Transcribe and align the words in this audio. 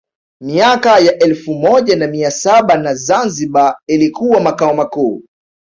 Miaka 0.41 0.99
ya 0.99 1.19
elfu 1.19 1.53
moja 1.53 1.95
na 1.95 2.07
mia 2.07 2.31
saba 2.31 2.77
na 2.77 2.93
Zanzibar 2.95 3.77
ilikuwa 3.87 4.39
Makao 4.39 4.73
makuu 4.73 5.23